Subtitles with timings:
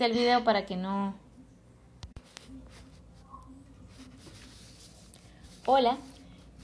[0.00, 1.14] El video para que no...
[5.66, 5.98] Hola,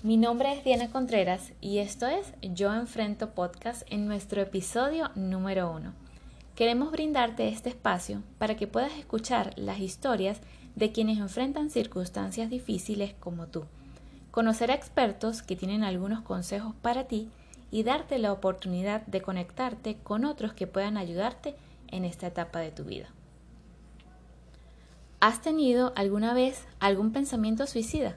[0.02, 5.70] mi nombre es Diana Contreras y esto es Yo Enfrento Podcast en nuestro episodio número
[5.70, 5.92] uno.
[6.54, 10.40] Queremos brindarte este espacio para que puedas escuchar las historias
[10.74, 13.66] de quienes enfrentan circunstancias difíciles como tú,
[14.30, 17.28] conocer a expertos que tienen algunos consejos para ti
[17.70, 21.56] y darte la oportunidad de conectarte con otros que puedan ayudarte
[21.88, 23.10] en esta etapa de tu vida.
[25.20, 28.14] ¿Has tenido alguna vez algún pensamiento suicida?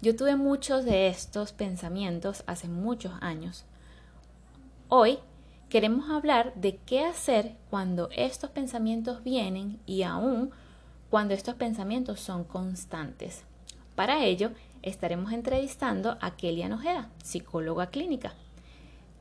[0.00, 3.66] Yo tuve muchos de estos pensamientos hace muchos años.
[4.88, 5.18] Hoy
[5.68, 10.52] queremos hablar de qué hacer cuando estos pensamientos vienen y aún
[11.10, 13.44] cuando estos pensamientos son constantes.
[13.94, 18.32] Para ello, estaremos entrevistando a Kelian Ojeda, psicóloga clínica.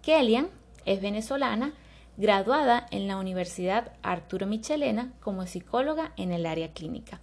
[0.02, 0.48] Kelian
[0.86, 1.74] es venezolana,
[2.18, 7.20] graduada en la Universidad Arturo Michelena como psicóloga en el área clínica.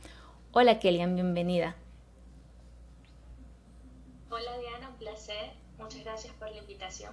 [0.52, 1.76] Hola Kelian, bienvenida.
[4.30, 5.52] Hola Diana, un placer.
[5.78, 7.12] Muchas gracias por la invitación.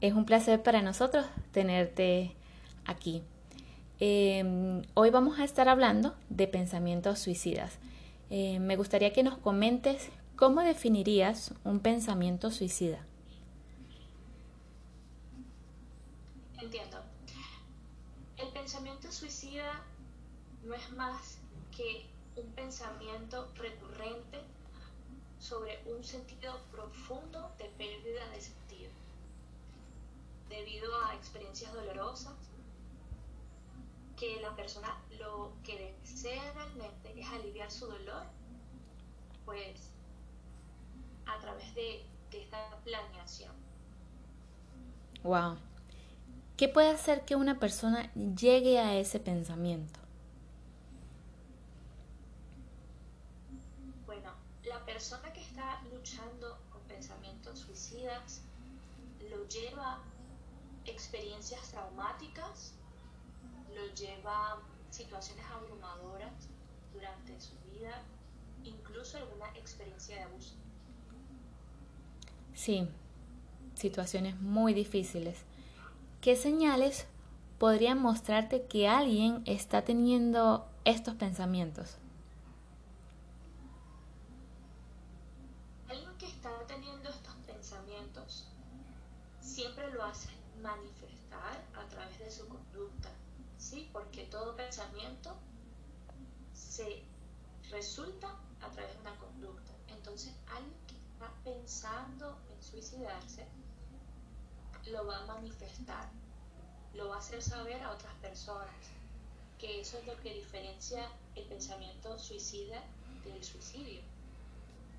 [0.00, 2.34] Es un placer para nosotros tenerte
[2.84, 3.22] aquí.
[4.00, 7.78] Em, hoy vamos a estar hablando de pensamientos suicidas.
[8.30, 13.06] Eh, me gustaría que nos comentes cómo definirías un pensamiento suicida.
[16.60, 16.98] Entiendo.
[18.36, 19.82] El pensamiento suicida
[20.62, 21.36] no es más
[21.76, 24.40] que un pensamiento recurrente
[25.38, 28.90] sobre un sentido profundo de pérdida de sentido,
[30.48, 32.32] debido a experiencias dolorosas
[34.16, 38.24] que la persona lo que desea realmente es aliviar su dolor,
[39.44, 39.90] pues
[41.26, 43.52] a través de, esta planeación.
[45.22, 45.58] Wow.
[46.56, 49.98] ¿Qué puede hacer que una persona llegue a ese pensamiento?
[54.06, 54.30] Bueno,
[54.64, 58.42] la persona que está luchando con pensamientos suicidas
[59.30, 60.00] lo lleva
[60.86, 62.74] experiencias traumáticas
[63.74, 64.58] lo lleva
[64.90, 66.32] situaciones abrumadoras
[66.92, 68.02] durante su vida,
[68.64, 70.54] incluso alguna experiencia de abuso.
[72.54, 72.88] Sí,
[73.74, 75.38] situaciones muy difíciles.
[76.24, 77.04] ¿Qué señales
[77.58, 81.98] podrían mostrarte que alguien está teniendo estos pensamientos?
[85.86, 88.48] Alguien que está teniendo estos pensamientos
[89.42, 90.30] siempre lo hace
[90.62, 93.10] manifestar a través de su conducta,
[93.58, 93.90] ¿sí?
[93.92, 95.36] Porque todo pensamiento
[96.54, 97.02] se
[97.70, 98.28] resulta
[98.62, 99.72] a través de una conducta.
[99.88, 103.46] Entonces, alguien que está pensando en suicidarse
[104.86, 106.08] lo va a manifestar,
[106.94, 108.74] lo va a hacer saber a otras personas,
[109.58, 112.82] que eso es lo que diferencia el pensamiento suicida
[113.24, 114.00] del suicidio.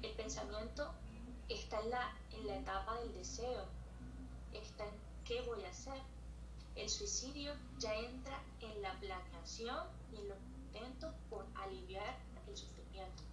[0.01, 0.91] El pensamiento
[1.49, 3.65] está en la, en la etapa del deseo,
[4.53, 4.93] está en
[5.25, 6.01] qué voy a hacer,
[6.75, 12.17] el suicidio ya entra en la planeación y en los intentos por aliviar
[12.47, 13.23] el sufrimiento.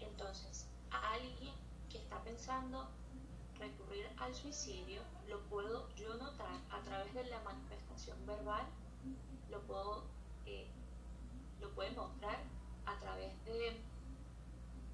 [0.00, 1.54] Entonces, alguien
[1.90, 2.86] que está pensando
[3.58, 5.00] recurrir al suicidio,
[5.34, 8.66] lo puedo yo notar a través de la manifestación verbal,
[9.50, 10.04] lo puedo
[10.46, 10.68] eh,
[11.60, 12.38] lo puede mostrar
[12.86, 13.80] a través de,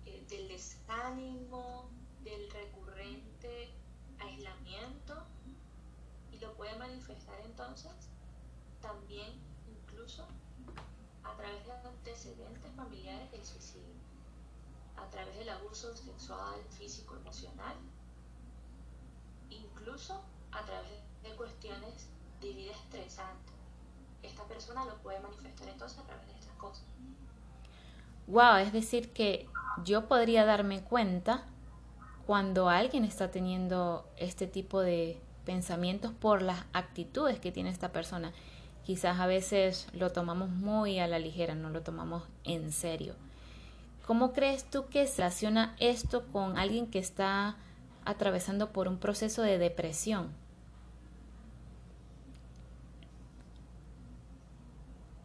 [0.06, 1.90] eh, del desánimo,
[2.24, 3.70] del recurrente
[4.18, 5.26] aislamiento
[6.40, 7.92] lo puede manifestar entonces
[8.80, 9.28] también
[9.68, 10.26] incluso
[11.22, 13.94] a través de antecedentes familiares del suicidio,
[14.96, 17.76] a través del abuso sexual, físico, emocional,
[19.50, 22.08] incluso a través de cuestiones
[22.40, 23.52] de vida estresante.
[24.22, 26.84] Esta persona lo puede manifestar entonces a través de estas cosas.
[28.26, 29.48] Wow, es decir que
[29.84, 31.44] yo podría darme cuenta
[32.26, 38.32] cuando alguien está teniendo este tipo de pensamientos por las actitudes que tiene esta persona.
[38.84, 43.14] Quizás a veces lo tomamos muy a la ligera, no lo tomamos en serio.
[44.06, 47.56] ¿Cómo crees tú que se relaciona esto con alguien que está
[48.04, 50.32] atravesando por un proceso de depresión?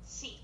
[0.04, 0.40] Sí,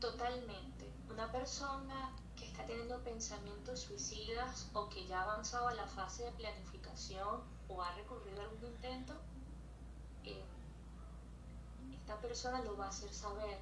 [0.00, 0.90] totalmente.
[1.12, 6.22] Una persona que está teniendo pensamientos suicidas o que ya ha avanzado a la fase
[6.22, 9.14] de planificación o ha recurrido a algún intento,
[10.22, 10.44] eh,
[11.92, 13.58] esta persona lo va a hacer saber.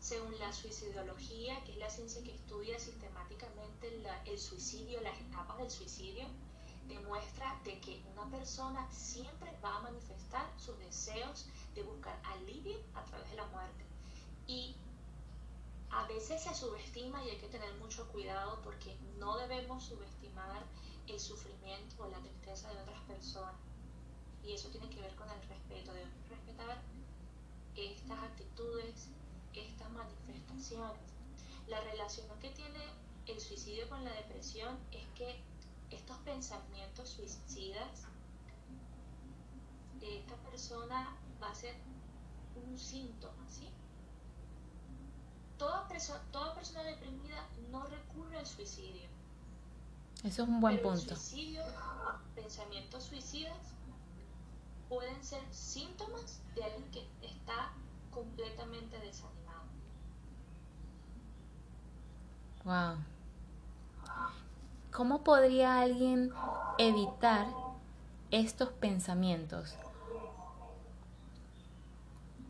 [0.00, 5.70] Según la suicidología, que es la ciencia que estudia sistemáticamente el suicidio, las etapas del
[5.70, 6.24] suicidio,
[6.88, 13.04] demuestra de que una persona siempre va a manifestar sus deseos de buscar alivio a
[13.04, 13.84] través de la muerte.
[14.48, 14.74] Y
[16.16, 20.64] veces se subestima y hay que tener mucho cuidado porque no debemos subestimar
[21.06, 23.54] el sufrimiento o la tristeza de otras personas.
[24.42, 25.92] Y eso tiene que ver con el respeto.
[25.92, 26.82] Debemos respetar
[27.76, 29.08] estas actitudes,
[29.52, 31.02] estas manifestaciones.
[31.68, 32.80] La relación que tiene
[33.26, 35.40] el suicidio con la depresión es que
[35.90, 38.06] estos pensamientos suicidas
[40.00, 41.74] de esta persona va a ser
[42.54, 43.68] un síntoma, ¿sí?
[45.58, 49.08] Toda, persona, toda persona deprimida no recurre al suicidio.
[50.22, 51.14] Eso es un buen punto.
[51.14, 51.62] El suicidio,
[52.34, 53.56] pensamientos suicidas
[54.88, 57.72] pueden ser síntomas de alguien que está
[58.10, 59.66] completamente desanimado.
[62.64, 62.96] Wow.
[64.92, 66.32] ¿Cómo podría alguien
[66.78, 67.46] evitar
[68.30, 69.74] estos pensamientos?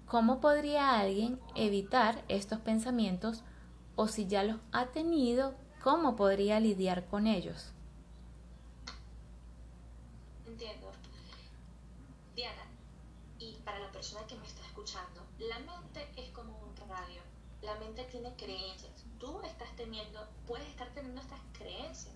[0.07, 3.43] ¿Cómo podría alguien evitar estos pensamientos
[3.97, 7.73] o si ya los ha tenido, cómo podría lidiar con ellos?
[10.47, 10.93] Entiendo.
[12.37, 12.63] Diana,
[13.41, 17.21] y para la persona que me está escuchando, la mente es como un radio.
[17.63, 19.05] La mente tiene creencias.
[19.19, 22.15] Tú estás teniendo, puedes estar teniendo estas creencias.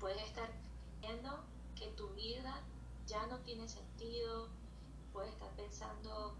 [0.00, 0.50] Puedes estar
[1.00, 1.38] viendo
[1.76, 2.62] que tu vida
[3.06, 4.48] ya no tiene sentido.
[5.12, 6.34] Puedes estar pensando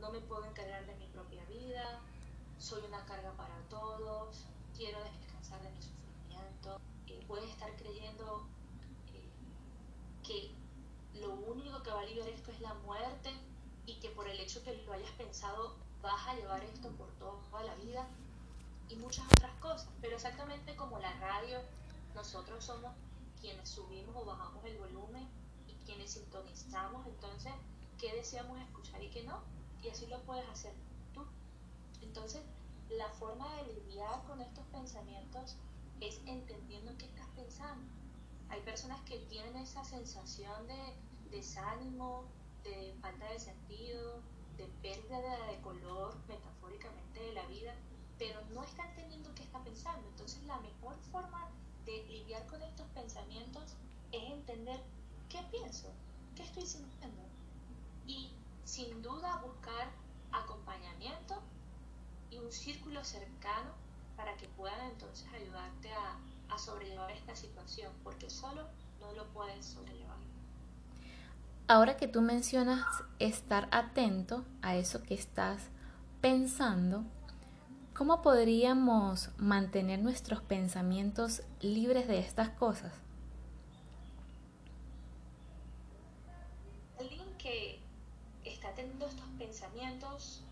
[0.00, 2.00] no me puedo encargar de mi propia vida,
[2.58, 4.46] soy una carga para todos,
[4.76, 6.80] quiero descansar de mi sufrimiento.
[7.06, 8.46] Eh, puedes estar creyendo
[9.12, 9.30] eh,
[10.22, 10.50] que
[11.20, 13.30] lo único que va a aliviar esto es la muerte
[13.86, 17.64] y que por el hecho que lo hayas pensado vas a llevar esto por toda
[17.64, 18.06] la vida
[18.88, 19.88] y muchas otras cosas.
[20.00, 21.58] Pero exactamente como la radio,
[22.14, 22.92] nosotros somos
[23.40, 25.28] quienes subimos o bajamos el volumen
[25.68, 27.52] y quienes sintonizamos entonces
[27.98, 29.53] qué deseamos escuchar y qué no
[29.84, 30.72] y así lo puedes hacer
[31.12, 31.24] tú.
[32.00, 32.42] Entonces,
[32.90, 35.56] la forma de lidiar con estos pensamientos
[36.00, 37.84] es entendiendo qué estás pensando.
[38.48, 40.94] Hay personas que tienen esa sensación de
[41.30, 42.24] desánimo,
[42.62, 44.20] de falta de sentido,
[44.56, 47.74] de pérdida de color, metafóricamente, de la vida,
[48.18, 50.08] pero no están teniendo qué están pensando.
[50.08, 51.50] Entonces, la mejor forma
[51.84, 53.74] de lidiar con estos pensamientos
[54.12, 54.80] es entender
[55.28, 55.88] qué pienso,
[56.36, 57.22] qué estoy sintiendo.
[58.06, 58.30] Y
[58.64, 59.88] sin duda buscar
[60.32, 61.40] acompañamiento
[62.30, 63.70] y un círculo cercano
[64.16, 66.18] para que puedan entonces ayudarte a,
[66.56, 68.62] sobrellevar esta situación, porque solo
[69.00, 70.16] no lo puedes sobrellevar.
[71.66, 72.84] Ahora que tú mencionas
[73.18, 75.62] estar atento a eso que estás
[76.20, 77.02] pensando,
[77.92, 82.92] ¿cómo podríamos mantener nuestros pensamientos libres de estas cosas?
[87.00, 87.80] Alguien que
[88.44, 90.42] está teniendo estos pensamientos,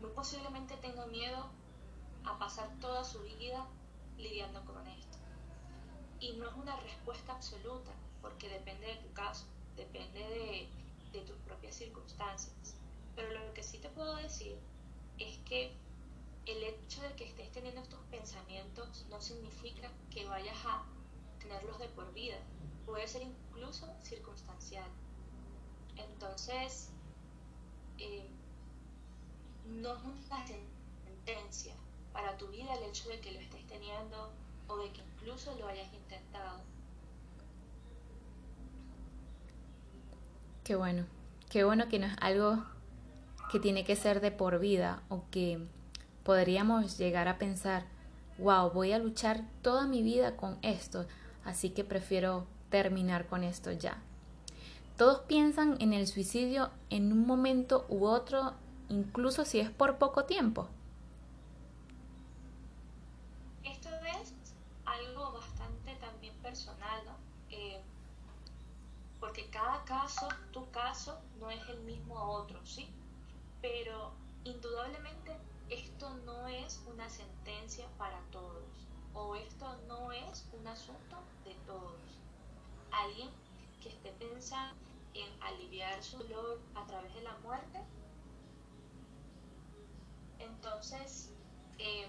[0.00, 1.50] muy posiblemente tenga miedo
[2.24, 3.66] a pasar toda su vida
[4.16, 5.18] lidiando con esto.
[6.18, 7.92] Y no es una respuesta absoluta,
[8.22, 9.44] porque depende de tu caso,
[9.76, 12.76] depende de, tus propias circunstancias.
[13.14, 14.58] Pero lo que sí te puedo decir
[15.18, 15.72] es que
[16.44, 20.84] el hecho de que estés teniendo estos pensamientos no significa que vayas a
[21.38, 22.36] tenerlos de por vida.
[22.84, 24.90] Puede ser incluso circunstancial.
[25.96, 26.90] Entonces,
[27.96, 28.28] eh,
[29.68, 31.74] no es una sentencia
[32.12, 34.30] para tu vida el hecho de que lo estés teniendo
[34.68, 36.60] o de que incluso lo hayas intentado.
[40.64, 41.04] Qué bueno,
[41.48, 42.64] qué bueno que no es algo
[43.50, 45.64] que tiene que ser de por vida o que
[46.24, 47.84] podríamos llegar a pensar,
[48.38, 51.06] wow, voy a luchar toda mi vida con esto,
[51.44, 54.02] así que prefiero terminar con esto ya.
[54.96, 58.54] Todos piensan en el suicidio en un momento u otro,
[58.88, 60.68] incluso si es por poco tiempo.
[63.64, 63.88] Esto
[64.20, 64.32] es
[64.84, 67.16] algo bastante también personal, ¿no?
[67.50, 67.80] Eh,
[69.20, 72.88] porque cada caso, tu caso, no es el mismo a otro, ¿sí?
[73.60, 74.12] Pero
[74.44, 75.36] indudablemente
[75.68, 78.62] esto no es una sentencia para todos
[79.14, 81.98] o esto no es un asunto de todos.
[82.92, 83.30] Alguien
[83.82, 84.74] que esté pensando
[85.14, 87.80] en aliviar su dolor a través de la muerte,
[90.38, 91.32] entonces
[91.78, 92.06] eh,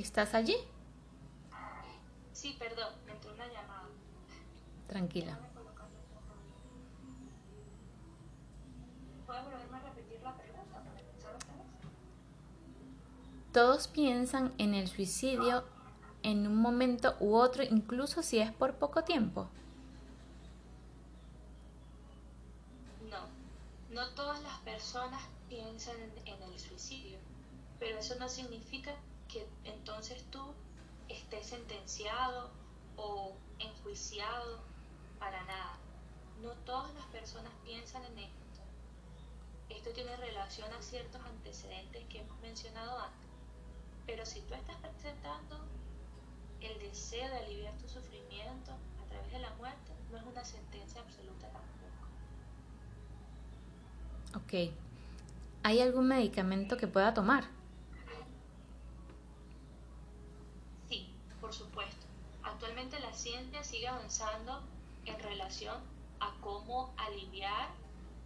[0.00, 0.56] ¿Estás allí?
[2.32, 3.86] Sí, perdón, me entró una llamada.
[4.88, 5.38] Tranquila.
[9.26, 10.82] ¿Puedes volverme a repetir la pregunta?
[13.52, 15.64] Todos piensan en el suicidio
[16.22, 19.48] en un momento u otro, incluso si es por poco tiempo?
[23.08, 23.26] No,
[23.94, 25.96] no todas las personas piensan
[26.26, 27.18] en, el suicidio,
[27.78, 28.94] pero eso no significa
[29.28, 30.40] que entonces tú
[31.08, 32.50] estés sentenciado
[32.96, 34.60] o enjuiciado
[35.18, 35.78] para nada.
[36.42, 38.36] No todas las personas piensan en esto.
[39.68, 43.28] Esto tiene relación a ciertos antecedentes que hemos mencionado antes.
[44.06, 45.56] Pero si tú estás presentando
[46.60, 51.00] el deseo de aliviar tu sufrimiento a través de la muerte, no es una sentencia
[51.00, 51.70] absoluta tampoco.
[54.36, 54.72] Ok.
[55.62, 57.44] ¿Hay algún medicamento que pueda tomar?
[60.88, 62.06] Sí, por supuesto.
[62.42, 64.62] Actualmente la ciencia sigue avanzando
[65.04, 65.76] en relación
[66.20, 67.68] a cómo aliviar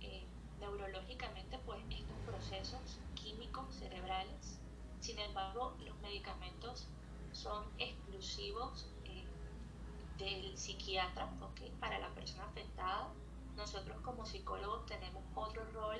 [0.00, 0.24] eh,
[0.60, 4.58] neurológicamente pues, estos procesos químicos cerebrales.
[5.00, 6.86] Sin embargo, los medicamentos
[7.34, 9.26] son exclusivos eh,
[10.18, 11.28] del psiquiatra,
[11.80, 13.12] para la persona afectada.
[13.56, 15.98] Nosotros como psicólogos tenemos otro rol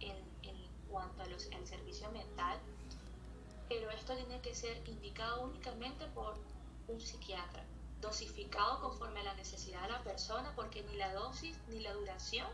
[0.00, 0.56] en, en
[0.88, 2.58] cuanto al servicio mental,
[3.68, 6.36] pero esto tiene que ser indicado únicamente por
[6.88, 7.64] un psiquiatra,
[8.00, 12.46] dosificado conforme a la necesidad de la persona, porque ni la dosis ni la duración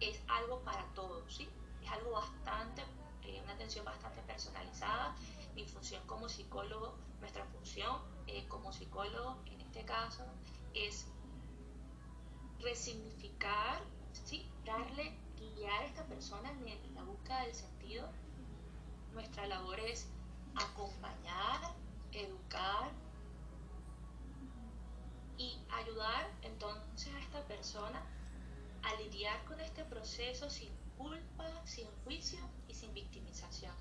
[0.00, 1.48] es algo para todos, ¿sí?
[1.82, 2.82] Es algo bastante,
[3.22, 5.14] eh, una atención bastante personalizada.
[5.60, 10.24] Mi función como psicólogo, nuestra función eh, como psicólogo en este caso
[10.72, 11.06] es
[12.60, 13.82] resignificar.
[14.64, 18.08] Darle, guiar a esta persona en la búsqueda del sentido.
[19.12, 20.06] Nuestra labor es
[20.54, 21.74] acompañar,
[22.12, 22.90] educar,
[25.36, 28.02] y ayudar entonces a esta persona
[28.82, 32.38] a lidiar con este proceso sin culpa, sin juicio
[32.68, 33.74] y sin victimización.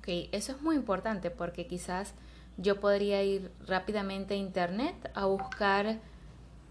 [0.00, 2.14] Ok, eso es muy importante porque quizás
[2.56, 5.98] yo podría ir rápidamente a internet a buscar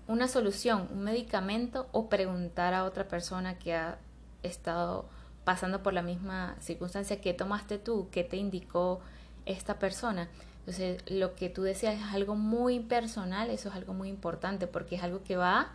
[0.07, 3.99] una solución, un medicamento o preguntar a otra persona que ha
[4.41, 5.07] estado
[5.43, 8.99] pasando por la misma circunstancia que tomaste tú, que te indicó
[9.45, 10.27] esta persona.
[10.61, 14.95] Entonces, lo que tú decías es algo muy personal, eso es algo muy importante porque
[14.95, 15.71] es algo que va a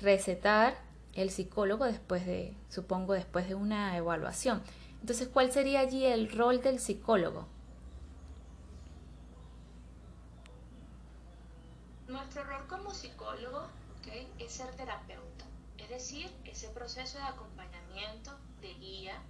[0.00, 0.76] recetar
[1.14, 4.62] el psicólogo después de, supongo, después de una evaluación.
[5.00, 7.46] Entonces, ¿cuál sería allí el rol del psicólogo?
[12.06, 13.66] Nuestro rol como psicólogo
[14.38, 15.44] es ser terapeuta,
[15.78, 19.22] es decir, ese proceso de acompañamiento, de guía.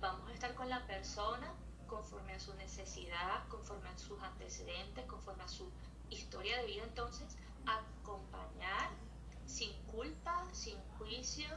[0.00, 1.52] Vamos a estar con la persona
[1.86, 5.70] conforme a su necesidad, conforme a sus antecedentes, conforme a su
[6.10, 7.36] historia de vida, entonces
[7.66, 8.90] acompañar
[9.46, 11.48] sin culpa, sin juicio,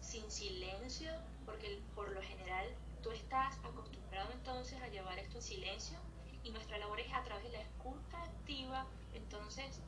[0.00, 1.12] sin silencio,
[1.46, 2.66] porque por lo general
[3.02, 5.98] tú estás acostumbrado entonces a llevar esto en silencio
[6.44, 9.80] y nuestra labor es a través de la escucha activa, entonces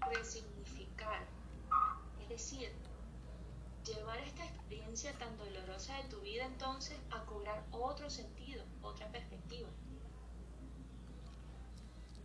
[0.00, 1.24] resignificar,
[2.22, 2.72] es decir,
[3.84, 9.68] llevar esta experiencia tan dolorosa de tu vida entonces a cobrar otro sentido, otra perspectiva.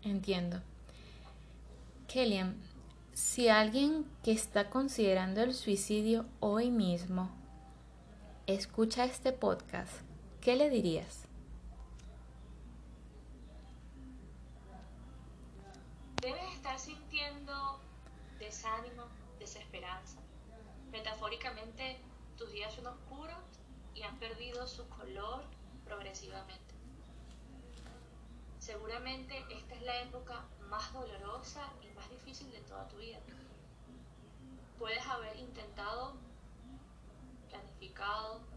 [0.04, 0.62] Entiendo.
[2.08, 2.56] Kellyan,
[3.14, 7.30] si alguien que está considerando el suicidio hoy mismo
[8.46, 10.07] escucha este podcast,
[10.48, 11.26] ¿qué le dirías?
[16.22, 17.82] Debes estar sintiendo
[18.40, 19.04] desánimo,
[19.40, 20.20] desesperanza
[20.90, 21.98] Metafóricamente,
[22.38, 23.44] tus días son oscuros
[23.94, 25.44] y han perdido su color
[25.84, 26.74] progresivamente.
[28.60, 33.20] Seguramente esta es la época más dolorosa y más difícil de toda tu vida.
[34.80, 36.14] Puedes haber intentado,
[37.50, 38.57] planificado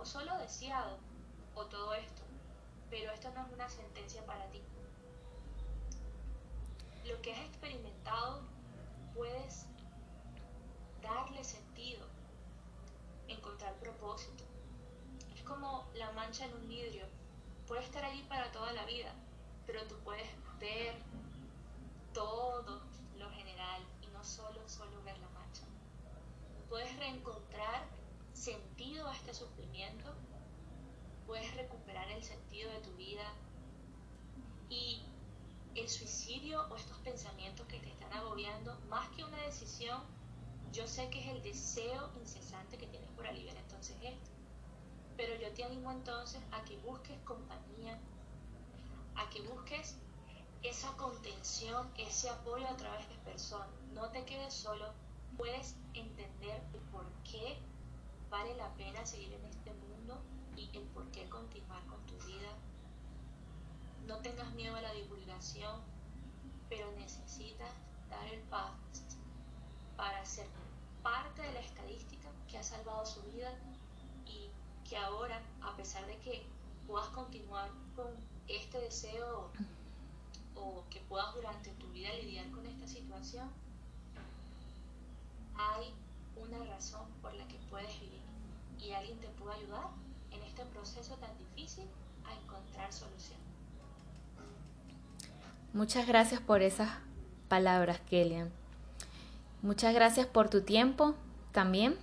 [0.00, 0.98] o solo deseado
[1.54, 2.22] o todo esto,
[2.90, 4.62] pero esto no es una sentencia para ti.
[7.04, 8.42] Lo que has experimentado
[9.14, 9.66] puedes
[11.02, 12.06] darle sentido,
[13.26, 14.44] encontrar propósito.
[15.34, 17.06] Es como la mancha en un vidrio.
[17.66, 19.12] Puede estar allí para toda la vida,
[19.66, 20.28] pero tú puedes
[20.60, 20.94] ver
[22.12, 22.80] todo
[23.16, 25.64] lo general y no solo, solo ver la mancha.
[26.68, 27.47] Puedes reencontrar
[28.48, 30.14] sentido a este sufrimiento,
[31.26, 33.34] puedes recuperar el sentido de tu vida
[34.70, 35.02] y
[35.74, 40.00] el suicidio o estos pensamientos que te están agobiando, más que una decisión,
[40.72, 44.30] yo sé que es el deseo incesante que tienes por aliviar entonces esto.
[45.18, 48.00] Pero yo te animo entonces a que busques compañía,
[49.14, 49.96] a que busques
[50.62, 53.68] esa contención, ese apoyo a través de personas.
[53.92, 54.86] No te quedes solo,
[55.36, 57.58] puedes entender por qué
[58.30, 60.20] vale la pena seguir en este mundo
[60.56, 62.50] y el por qué continuar con tu vida.
[64.06, 65.80] no tengas miedo a la divulgación,
[66.68, 67.70] pero necesitas
[68.08, 68.74] dar el paso
[69.96, 70.46] para ser
[71.02, 73.52] parte de la estadística que ha salvado su vida
[74.26, 74.50] y
[74.88, 76.46] que ahora, a pesar de que
[76.86, 78.06] puedas continuar con
[78.46, 79.50] este deseo
[80.54, 83.50] o que puedas durante tu vida lidiar con esta situación,
[85.54, 85.92] hay
[86.36, 87.07] una razón
[88.98, 89.88] alguien te puede ayudar
[90.30, 91.84] en este proceso tan difícil
[92.26, 93.38] a encontrar solución.
[95.72, 96.90] Muchas gracias por esas
[97.48, 98.50] palabras, Kelian.
[99.62, 101.14] Muchas gracias por tu tiempo
[101.52, 101.96] también.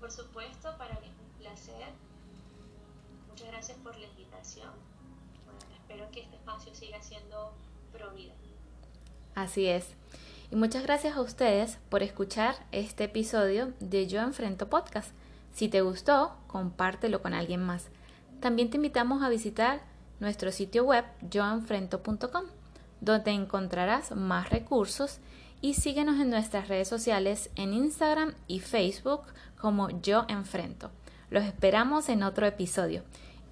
[0.00, 1.88] Por supuesto, para mí es un placer.
[3.28, 4.70] Muchas gracias por la invitación.
[5.74, 7.52] espero que este espacio siga siendo
[7.92, 8.34] pro vida.
[9.34, 9.86] Así es.
[10.50, 15.10] Y muchas gracias a ustedes por escuchar este episodio de Yo Enfrento Podcast.
[15.52, 17.88] Si te gustó, compártelo con alguien más.
[18.40, 19.80] También te invitamos a visitar
[20.20, 22.44] nuestro sitio web yoenfrento.com,
[23.00, 25.18] donde encontrarás más recursos
[25.60, 29.22] y síguenos en nuestras redes sociales en Instagram y Facebook
[29.60, 30.92] como Yo Enfrento.
[31.28, 33.02] Los esperamos en otro episodio.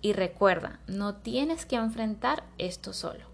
[0.00, 3.33] Y recuerda, no tienes que enfrentar esto solo.